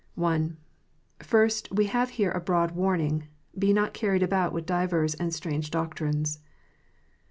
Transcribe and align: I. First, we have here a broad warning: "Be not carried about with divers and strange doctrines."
I. 0.19 0.41
First, 1.19 1.71
we 1.71 1.85
have 1.85 2.09
here 2.17 2.31
a 2.31 2.39
broad 2.41 2.71
warning: 2.71 3.25
"Be 3.55 3.71
not 3.71 3.93
carried 3.93 4.23
about 4.23 4.51
with 4.51 4.65
divers 4.65 5.13
and 5.13 5.31
strange 5.31 5.69
doctrines." 5.69 6.39